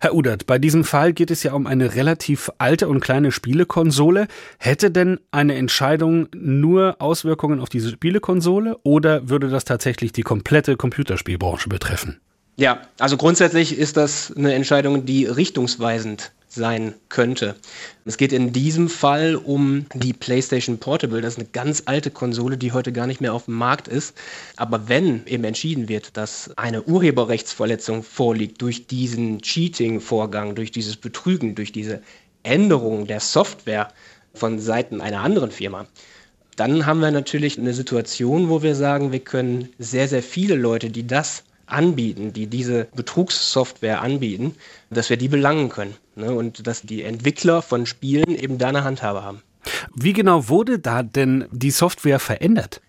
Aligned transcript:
Herr 0.00 0.14
Udert, 0.14 0.46
bei 0.46 0.60
diesem 0.60 0.84
Fall 0.84 1.12
geht 1.12 1.32
es 1.32 1.42
ja 1.42 1.54
um 1.54 1.66
eine 1.66 1.96
relativ 1.96 2.52
alte 2.58 2.86
und 2.88 3.00
kleine 3.00 3.32
Spielekonsole. 3.32 4.28
Hätte 4.58 4.92
denn 4.92 5.18
eine 5.32 5.56
Entscheidung 5.56 6.28
nur 6.36 6.96
Auswirkungen 7.00 7.58
auf 7.58 7.68
diese 7.68 7.90
Spielekonsole 7.90 8.78
oder 8.84 9.28
würde 9.28 9.48
das 9.48 9.64
tatsächlich 9.64 10.12
die 10.12 10.22
komplette 10.22 10.76
Computerspielbranche 10.76 11.68
betreffen? 11.68 12.20
Ja, 12.58 12.82
also 12.98 13.16
grundsätzlich 13.16 13.78
ist 13.78 13.96
das 13.96 14.32
eine 14.36 14.52
Entscheidung, 14.52 15.06
die 15.06 15.26
richtungsweisend 15.26 16.32
sein 16.48 16.94
könnte. 17.08 17.54
Es 18.04 18.16
geht 18.16 18.32
in 18.32 18.52
diesem 18.52 18.88
Fall 18.88 19.36
um 19.36 19.86
die 19.94 20.12
PlayStation 20.12 20.78
Portable. 20.78 21.20
Das 21.20 21.34
ist 21.34 21.38
eine 21.38 21.48
ganz 21.52 21.84
alte 21.86 22.10
Konsole, 22.10 22.58
die 22.58 22.72
heute 22.72 22.92
gar 22.92 23.06
nicht 23.06 23.20
mehr 23.20 23.32
auf 23.32 23.44
dem 23.44 23.54
Markt 23.54 23.86
ist. 23.86 24.16
Aber 24.56 24.88
wenn 24.88 25.24
eben 25.28 25.44
entschieden 25.44 25.88
wird, 25.88 26.16
dass 26.16 26.50
eine 26.56 26.82
Urheberrechtsverletzung 26.82 28.02
vorliegt 28.02 28.60
durch 28.60 28.88
diesen 28.88 29.40
Cheating-Vorgang, 29.40 30.56
durch 30.56 30.72
dieses 30.72 30.96
Betrügen, 30.96 31.54
durch 31.54 31.70
diese 31.70 32.02
Änderung 32.42 33.06
der 33.06 33.20
Software 33.20 33.92
von 34.34 34.58
Seiten 34.58 35.00
einer 35.00 35.20
anderen 35.20 35.52
Firma, 35.52 35.86
dann 36.56 36.86
haben 36.86 36.98
wir 36.98 37.12
natürlich 37.12 37.56
eine 37.56 37.72
Situation, 37.72 38.48
wo 38.48 38.64
wir 38.64 38.74
sagen, 38.74 39.12
wir 39.12 39.20
können 39.20 39.68
sehr, 39.78 40.08
sehr 40.08 40.24
viele 40.24 40.56
Leute, 40.56 40.90
die 40.90 41.06
das 41.06 41.44
anbieten, 41.68 42.32
die 42.32 42.46
diese 42.46 42.88
Betrugssoftware 42.94 44.00
anbieten, 44.00 44.54
dass 44.90 45.10
wir 45.10 45.16
die 45.16 45.28
belangen 45.28 45.68
können 45.68 45.94
ne? 46.16 46.32
und 46.32 46.66
dass 46.66 46.82
die 46.82 47.02
Entwickler 47.02 47.62
von 47.62 47.86
Spielen 47.86 48.34
eben 48.36 48.58
da 48.58 48.68
eine 48.68 48.84
Handhabe 48.84 49.22
haben. 49.22 49.42
Wie 49.94 50.12
genau 50.12 50.48
wurde 50.48 50.78
da 50.78 51.02
denn 51.02 51.46
die 51.50 51.70
Software 51.70 52.18
verändert? 52.18 52.80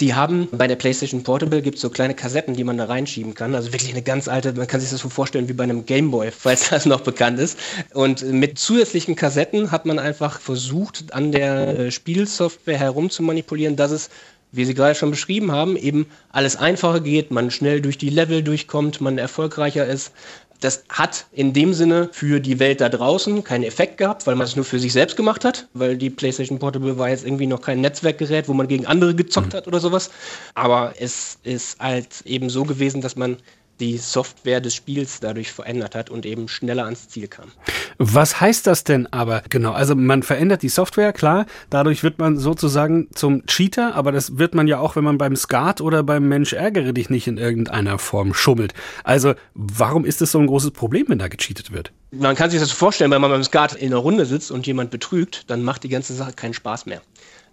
Die 0.00 0.14
haben 0.14 0.48
bei 0.50 0.66
der 0.66 0.74
PlayStation 0.74 1.22
Portable 1.22 1.62
gibt 1.62 1.76
es 1.76 1.82
so 1.82 1.88
kleine 1.88 2.14
Kassetten, 2.14 2.54
die 2.54 2.64
man 2.64 2.76
da 2.76 2.86
reinschieben 2.86 3.34
kann. 3.34 3.54
Also 3.54 3.72
wirklich 3.72 3.92
eine 3.92 4.02
ganz 4.02 4.26
alte, 4.26 4.52
man 4.52 4.66
kann 4.66 4.80
sich 4.80 4.90
das 4.90 4.98
so 4.98 5.08
vorstellen 5.08 5.48
wie 5.48 5.52
bei 5.52 5.62
einem 5.62 5.86
Gameboy, 5.86 6.30
falls 6.36 6.70
das 6.70 6.84
noch 6.84 7.02
bekannt 7.02 7.38
ist. 7.38 7.56
Und 7.92 8.22
mit 8.22 8.58
zusätzlichen 8.58 9.14
Kassetten 9.14 9.70
hat 9.70 9.86
man 9.86 10.00
einfach 10.00 10.40
versucht, 10.40 11.14
an 11.14 11.30
der 11.30 11.78
äh, 11.78 11.90
Spielsoftware 11.92 12.76
herum 12.76 13.08
zu 13.08 13.22
manipulieren, 13.22 13.76
dass 13.76 13.92
es 13.92 14.10
wie 14.54 14.64
Sie 14.64 14.74
gerade 14.74 14.94
schon 14.94 15.10
beschrieben 15.10 15.52
haben, 15.52 15.76
eben 15.76 16.06
alles 16.30 16.56
einfacher 16.56 17.00
geht, 17.00 17.30
man 17.30 17.50
schnell 17.50 17.80
durch 17.80 17.98
die 17.98 18.10
Level 18.10 18.42
durchkommt, 18.42 19.00
man 19.00 19.18
erfolgreicher 19.18 19.86
ist. 19.86 20.12
Das 20.60 20.84
hat 20.88 21.26
in 21.32 21.52
dem 21.52 21.74
Sinne 21.74 22.08
für 22.12 22.40
die 22.40 22.58
Welt 22.58 22.80
da 22.80 22.88
draußen 22.88 23.44
keinen 23.44 23.64
Effekt 23.64 23.98
gehabt, 23.98 24.26
weil 24.26 24.36
man 24.36 24.46
es 24.46 24.56
nur 24.56 24.64
für 24.64 24.78
sich 24.78 24.92
selbst 24.92 25.16
gemacht 25.16 25.44
hat, 25.44 25.68
weil 25.74 25.96
die 25.96 26.08
PlayStation 26.08 26.58
Portable 26.58 26.96
war 26.96 27.10
jetzt 27.10 27.26
irgendwie 27.26 27.46
noch 27.46 27.60
kein 27.60 27.80
Netzwerkgerät, 27.80 28.48
wo 28.48 28.54
man 28.54 28.68
gegen 28.68 28.86
andere 28.86 29.14
gezockt 29.14 29.52
mhm. 29.52 29.56
hat 29.58 29.66
oder 29.66 29.80
sowas. 29.80 30.10
Aber 30.54 30.94
es 30.98 31.38
ist 31.42 31.78
halt 31.80 32.22
eben 32.24 32.48
so 32.48 32.64
gewesen, 32.64 33.00
dass 33.00 33.16
man 33.16 33.36
die 33.80 33.98
Software 33.98 34.60
des 34.60 34.74
Spiels 34.74 35.20
dadurch 35.20 35.50
verändert 35.50 35.94
hat 35.94 36.08
und 36.08 36.24
eben 36.24 36.48
schneller 36.48 36.84
ans 36.84 37.08
Ziel 37.08 37.28
kam. 37.28 37.50
Was 37.98 38.40
heißt 38.40 38.66
das 38.66 38.84
denn 38.84 39.06
aber 39.12 39.42
genau? 39.48 39.72
Also 39.72 39.94
man 39.94 40.22
verändert 40.22 40.62
die 40.62 40.68
Software, 40.68 41.12
klar, 41.12 41.46
dadurch 41.70 42.02
wird 42.02 42.18
man 42.18 42.38
sozusagen 42.38 43.08
zum 43.14 43.46
Cheater, 43.46 43.94
aber 43.94 44.12
das 44.12 44.38
wird 44.38 44.54
man 44.54 44.66
ja 44.66 44.78
auch, 44.78 44.96
wenn 44.96 45.04
man 45.04 45.18
beim 45.18 45.36
Skat 45.36 45.80
oder 45.80 46.02
beim 46.02 46.28
Mensch 46.28 46.52
ärgere 46.52 46.92
dich 46.92 47.10
nicht 47.10 47.26
in 47.26 47.38
irgendeiner 47.38 47.98
Form 47.98 48.34
schummelt. 48.34 48.74
Also 49.04 49.34
warum 49.54 50.04
ist 50.04 50.22
es 50.22 50.32
so 50.32 50.38
ein 50.38 50.46
großes 50.46 50.72
Problem, 50.72 51.06
wenn 51.08 51.18
da 51.18 51.28
gecheatet 51.28 51.72
wird? 51.72 51.92
Man 52.10 52.36
kann 52.36 52.50
sich 52.50 52.60
das 52.60 52.70
vorstellen, 52.70 53.10
wenn 53.10 53.20
man 53.20 53.30
beim 53.30 53.44
Skat 53.44 53.74
in 53.74 53.92
einer 53.92 53.96
Runde 53.96 54.26
sitzt 54.26 54.50
und 54.50 54.66
jemand 54.66 54.90
betrügt, 54.90 55.50
dann 55.50 55.62
macht 55.62 55.82
die 55.82 55.88
ganze 55.88 56.14
Sache 56.14 56.32
keinen 56.32 56.54
Spaß 56.54 56.86
mehr. 56.86 57.00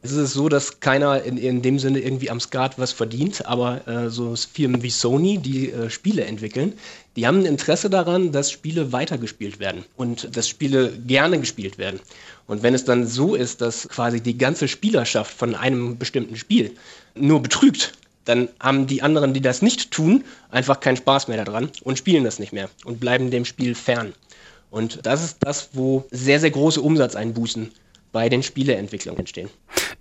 Es 0.04 0.14
ist 0.14 0.34
so, 0.34 0.50
dass 0.50 0.80
keiner 0.80 1.22
in, 1.22 1.38
in 1.38 1.62
dem 1.62 1.78
Sinne 1.78 2.00
irgendwie 2.00 2.32
am 2.32 2.40
Skat 2.40 2.80
was 2.80 2.92
verdient, 2.92 3.46
aber 3.46 3.88
äh, 3.88 4.10
so 4.10 4.36
Firmen 4.36 4.82
wie 4.82 4.90
Sony, 4.90 5.38
die 5.38 5.72
äh, 5.72 5.92
Spiele 5.92 6.26
entwickeln, 6.26 6.74
die 7.16 7.28
haben 7.28 7.40
ein 7.40 7.46
Interesse 7.46 7.88
daran, 7.88 8.32
dass 8.32 8.50
Spiele 8.50 8.92
weitergespielt 8.92 9.60
werden 9.60 9.86
und 9.98 10.36
dass 10.36 10.50
Spiele 10.50 10.92
gerne 11.06 11.40
gespielt 11.40 11.78
werden. 11.78 12.00
Und 12.48 12.64
wenn 12.64 12.74
es 12.74 12.84
dann 12.84 13.06
so 13.06 13.36
ist, 13.36 13.62
dass 13.62 13.88
quasi 13.90 14.22
die 14.22 14.40
ganze 14.40 14.68
Spielerschaft 14.68 15.32
von 15.32 15.54
einem 15.54 16.00
bestimmten 16.00 16.36
Spiel 16.36 16.76
nur 17.14 17.40
betrügt, 17.44 17.94
dann 18.26 18.50
haben 18.60 18.88
die 18.88 19.04
anderen, 19.04 19.36
die 19.36 19.42
das 19.42 19.62
nicht 19.62 19.92
tun, 19.92 20.24
einfach 20.50 20.80
keinen 20.80 20.98
Spaß 20.98 21.28
mehr 21.28 21.44
daran 21.44 21.70
und 21.84 22.00
spielen 22.00 22.24
das 22.24 22.40
nicht 22.40 22.54
mehr 22.54 22.70
und 22.86 23.00
bleiben 23.00 23.30
dem 23.30 23.46
Spiel 23.46 23.76
fern. 23.76 24.14
Und 24.72 25.06
das 25.06 25.24
ist 25.24 25.38
das, 25.42 25.70
wo 25.74 26.06
sehr, 26.10 26.40
sehr 26.40 26.52
große 26.52 26.82
Umsatzeinbußen 26.82 27.72
bei 28.12 28.30
den 28.30 28.44
Spieleentwicklungen 28.44 29.20
entstehen. 29.20 29.50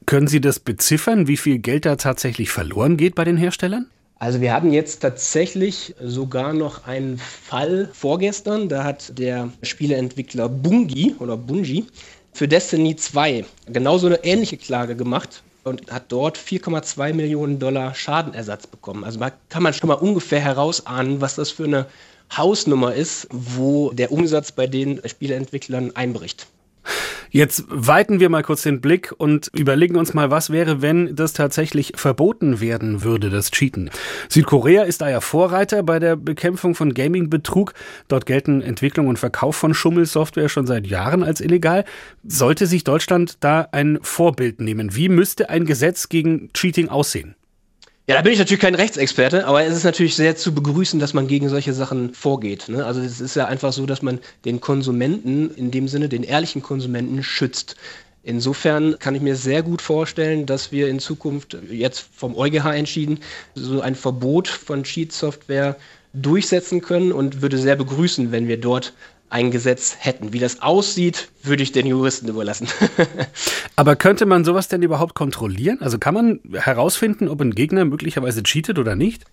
Können 0.06 0.26
Sie 0.26 0.40
das 0.40 0.58
beziffern, 0.58 1.26
wie 1.26 1.36
viel 1.36 1.58
Geld 1.58 1.86
da 1.86 1.96
tatsächlich 1.96 2.50
verloren 2.50 2.96
geht 2.96 3.14
bei 3.14 3.24
den 3.24 3.36
Herstellern? 3.36 3.86
Also 4.18 4.42
wir 4.42 4.52
hatten 4.52 4.72
jetzt 4.72 5.00
tatsächlich 5.00 5.94
sogar 5.98 6.52
noch 6.52 6.86
einen 6.86 7.18
Fall 7.18 7.88
vorgestern. 7.92 8.68
Da 8.68 8.84
hat 8.84 9.18
der 9.18 9.50
Spieleentwickler 9.62 10.48
Bungie 10.48 11.14
oder 11.18 11.38
Bungie 11.38 11.86
für 12.32 12.46
Destiny 12.46 12.96
2 12.96 13.46
genauso 13.66 14.08
eine 14.08 14.22
ähnliche 14.22 14.58
Klage 14.58 14.94
gemacht 14.94 15.42
und 15.64 15.90
hat 15.90 16.04
dort 16.08 16.38
4,2 16.38 17.14
Millionen 17.14 17.58
Dollar 17.58 17.94
Schadenersatz 17.94 18.66
bekommen. 18.66 19.04
Also 19.04 19.18
da 19.18 19.32
kann 19.48 19.62
man 19.62 19.72
schon 19.72 19.88
mal 19.88 19.94
ungefähr 19.94 20.40
herausahnen, 20.40 21.20
was 21.20 21.36
das 21.36 21.50
für 21.50 21.64
eine 21.64 21.86
Hausnummer 22.36 22.94
ist, 22.94 23.26
wo 23.30 23.90
der 23.90 24.12
Umsatz 24.12 24.52
bei 24.52 24.66
den 24.66 25.00
Spieleentwicklern 25.06 25.96
einbricht. 25.96 26.46
Jetzt 27.30 27.64
weiten 27.68 28.18
wir 28.18 28.28
mal 28.28 28.42
kurz 28.42 28.62
den 28.62 28.80
Blick 28.80 29.14
und 29.16 29.50
überlegen 29.54 29.96
uns 29.96 30.14
mal, 30.14 30.30
was 30.30 30.50
wäre, 30.50 30.82
wenn 30.82 31.14
das 31.14 31.32
tatsächlich 31.32 31.92
verboten 31.94 32.60
werden 32.60 33.04
würde, 33.04 33.30
das 33.30 33.50
Cheaten. 33.50 33.90
Südkorea 34.28 34.82
ist 34.82 35.00
da 35.00 35.08
ja 35.08 35.20
Vorreiter 35.20 35.82
bei 35.84 36.00
der 36.00 36.16
Bekämpfung 36.16 36.74
von 36.74 36.92
Gaming-Betrug. 36.92 37.74
Dort 38.08 38.26
gelten 38.26 38.62
Entwicklung 38.62 39.06
und 39.06 39.18
Verkauf 39.18 39.54
von 39.56 39.74
Schummelsoftware 39.74 40.48
schon 40.48 40.66
seit 40.66 40.86
Jahren 40.88 41.22
als 41.22 41.40
illegal. 41.40 41.84
Sollte 42.26 42.66
sich 42.66 42.82
Deutschland 42.82 43.36
da 43.40 43.68
ein 43.70 44.00
Vorbild 44.02 44.60
nehmen? 44.60 44.96
Wie 44.96 45.08
müsste 45.08 45.50
ein 45.50 45.66
Gesetz 45.66 46.08
gegen 46.08 46.52
Cheating 46.52 46.88
aussehen? 46.88 47.36
Ja, 48.10 48.16
da 48.16 48.22
bin 48.22 48.32
ich 48.32 48.40
natürlich 48.40 48.60
kein 48.60 48.74
Rechtsexperte, 48.74 49.46
aber 49.46 49.62
es 49.62 49.76
ist 49.76 49.84
natürlich 49.84 50.16
sehr 50.16 50.34
zu 50.34 50.52
begrüßen, 50.52 50.98
dass 50.98 51.14
man 51.14 51.28
gegen 51.28 51.48
solche 51.48 51.72
Sachen 51.72 52.12
vorgeht. 52.12 52.68
Ne? 52.68 52.84
Also 52.84 53.00
es 53.00 53.20
ist 53.20 53.36
ja 53.36 53.44
einfach 53.46 53.72
so, 53.72 53.86
dass 53.86 54.02
man 54.02 54.18
den 54.44 54.60
Konsumenten, 54.60 55.54
in 55.54 55.70
dem 55.70 55.86
Sinne 55.86 56.08
den 56.08 56.24
ehrlichen 56.24 56.60
Konsumenten, 56.60 57.22
schützt. 57.22 57.76
Insofern 58.22 58.98
kann 58.98 59.14
ich 59.14 59.22
mir 59.22 59.34
sehr 59.34 59.62
gut 59.62 59.80
vorstellen, 59.80 60.44
dass 60.44 60.72
wir 60.72 60.88
in 60.88 60.98
Zukunft 60.98 61.56
jetzt 61.70 62.04
vom 62.14 62.36
EuGH 62.36 62.66
entschieden, 62.74 63.20
so 63.54 63.80
ein 63.80 63.94
Verbot 63.94 64.48
von 64.48 64.82
Cheat-Software 64.82 65.76
durchsetzen 66.12 66.82
können 66.82 67.12
und 67.12 67.40
würde 67.40 67.56
sehr 67.56 67.76
begrüßen, 67.76 68.30
wenn 68.30 68.46
wir 68.46 68.60
dort 68.60 68.92
ein 69.30 69.50
Gesetz 69.50 69.96
hätten. 70.00 70.32
Wie 70.32 70.40
das 70.40 70.60
aussieht, 70.60 71.28
würde 71.42 71.62
ich 71.62 71.72
den 71.72 71.86
Juristen 71.86 72.28
überlassen. 72.28 72.68
Aber 73.76 73.96
könnte 73.96 74.26
man 74.26 74.44
sowas 74.44 74.68
denn 74.68 74.82
überhaupt 74.82 75.14
kontrollieren? 75.14 75.78
Also 75.80 75.98
kann 75.98 76.14
man 76.14 76.40
herausfinden, 76.52 77.28
ob 77.28 77.40
ein 77.40 77.54
Gegner 77.54 77.84
möglicherweise 77.84 78.42
cheatet 78.42 78.78
oder 78.78 78.96
nicht? 78.96 79.24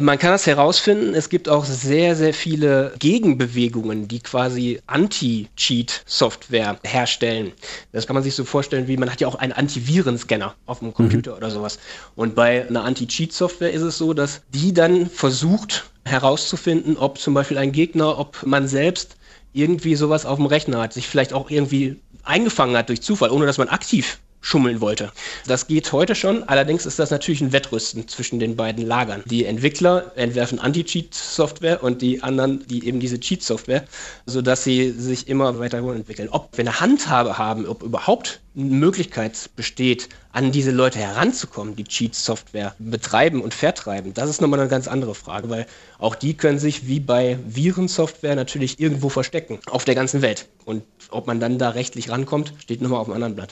Man 0.00 0.18
kann 0.18 0.30
das 0.30 0.46
herausfinden. 0.46 1.14
Es 1.14 1.28
gibt 1.28 1.50
auch 1.50 1.66
sehr, 1.66 2.16
sehr 2.16 2.32
viele 2.32 2.94
Gegenbewegungen, 2.98 4.08
die 4.08 4.20
quasi 4.20 4.80
Anti-Cheat-Software 4.86 6.78
herstellen. 6.82 7.52
Das 7.92 8.06
kann 8.06 8.14
man 8.14 8.22
sich 8.22 8.34
so 8.34 8.46
vorstellen, 8.46 8.88
wie 8.88 8.96
man 8.96 9.10
hat 9.10 9.20
ja 9.20 9.28
auch 9.28 9.34
einen 9.34 9.52
Antivirenscanner 9.52 10.54
auf 10.64 10.78
dem 10.78 10.94
Computer 10.94 11.32
mhm. 11.32 11.36
oder 11.36 11.50
sowas. 11.50 11.78
Und 12.16 12.34
bei 12.34 12.66
einer 12.66 12.84
Anti-Cheat-Software 12.84 13.70
ist 13.70 13.82
es 13.82 13.98
so, 13.98 14.14
dass 14.14 14.40
die 14.54 14.72
dann 14.72 15.10
versucht 15.10 15.84
herauszufinden, 16.06 16.96
ob 16.96 17.18
zum 17.18 17.34
Beispiel 17.34 17.58
ein 17.58 17.72
Gegner, 17.72 18.18
ob 18.18 18.46
man 18.46 18.68
selbst 18.68 19.16
irgendwie 19.52 19.94
sowas 19.94 20.24
auf 20.24 20.38
dem 20.38 20.46
Rechner 20.46 20.80
hat, 20.80 20.94
sich 20.94 21.06
vielleicht 21.06 21.34
auch 21.34 21.50
irgendwie 21.50 22.00
eingefangen 22.22 22.78
hat 22.78 22.88
durch 22.88 23.02
Zufall, 23.02 23.30
ohne 23.30 23.44
dass 23.44 23.58
man 23.58 23.68
aktiv 23.68 24.18
schummeln 24.42 24.82
wollte. 24.82 25.10
Das 25.46 25.66
geht 25.66 25.90
heute 25.92 26.14
schon, 26.14 26.42
allerdings 26.44 26.84
ist 26.84 26.98
das 26.98 27.10
natürlich 27.10 27.40
ein 27.40 27.52
Wettrüsten 27.52 28.06
zwischen 28.08 28.38
den 28.38 28.56
beiden 28.56 28.84
Lagern. 28.84 29.22
Die 29.24 29.46
Entwickler 29.46 30.12
entwerfen 30.16 30.58
Anti-Cheat-Software 30.58 31.82
und 31.82 32.02
die 32.02 32.22
anderen, 32.22 32.66
die 32.66 32.86
eben 32.86 33.00
diese 33.00 33.18
Cheat-Software, 33.18 33.84
sodass 34.26 34.64
sie 34.64 34.90
sich 34.90 35.28
immer 35.28 35.58
weiter 35.58 35.78
entwickeln. 35.78 36.28
Ob 36.30 36.56
wir 36.56 36.62
eine 36.62 36.80
Handhabe 36.80 37.38
haben, 37.38 37.66
ob 37.66 37.82
überhaupt 37.82 38.40
eine 38.54 38.64
Möglichkeit 38.66 39.48
besteht, 39.56 40.08
an 40.32 40.50
diese 40.50 40.72
Leute 40.72 40.98
heranzukommen, 40.98 41.76
die 41.76 41.84
Cheat-Software 41.84 42.74
betreiben 42.78 43.42
und 43.42 43.54
vertreiben, 43.54 44.12
das 44.12 44.28
ist 44.28 44.40
nochmal 44.40 44.60
eine 44.60 44.68
ganz 44.68 44.88
andere 44.88 45.14
Frage, 45.14 45.48
weil 45.50 45.66
auch 45.98 46.14
die 46.14 46.34
können 46.34 46.58
sich 46.58 46.86
wie 46.86 47.00
bei 47.00 47.38
Virensoftware 47.46 48.34
natürlich 48.34 48.80
irgendwo 48.80 49.08
verstecken, 49.08 49.60
auf 49.70 49.84
der 49.84 49.94
ganzen 49.94 50.20
Welt. 50.20 50.48
Und 50.64 50.82
ob 51.10 51.26
man 51.26 51.40
dann 51.40 51.58
da 51.58 51.70
rechtlich 51.70 52.10
rankommt, 52.10 52.54
steht 52.58 52.80
nochmal 52.82 53.00
auf 53.00 53.06
einem 53.06 53.14
anderen 53.14 53.34
Blatt. 53.34 53.50